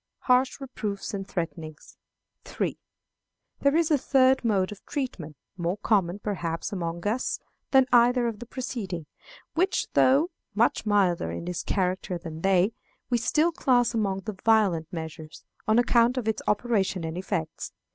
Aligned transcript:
Harsh 0.21 0.59
Reproofs 0.59 1.13
and 1.13 1.27
Threatenings. 1.27 1.95
3. 2.45 2.75
There 3.59 3.75
is 3.75 3.91
a 3.91 3.99
third 3.99 4.43
mode 4.43 4.71
of 4.71 4.83
treatment, 4.87 5.37
more 5.57 5.77
common, 5.77 6.17
perhaps, 6.17 6.71
among 6.73 7.05
us 7.05 7.37
than 7.69 7.85
either 7.93 8.27
of 8.27 8.39
the 8.39 8.47
preceding, 8.47 9.05
which, 9.53 9.85
though 9.93 10.31
much 10.55 10.87
milder 10.87 11.29
in 11.29 11.47
its 11.47 11.61
character 11.61 12.17
than 12.17 12.41
they, 12.41 12.73
we 13.11 13.19
still 13.19 13.51
class 13.51 13.93
among 13.93 14.21
the 14.21 14.39
violent 14.43 14.91
measures, 14.91 15.43
on 15.67 15.77
account 15.77 16.17
of 16.17 16.27
its 16.27 16.41
operation 16.47 17.03
and 17.03 17.15
effects. 17.15 17.71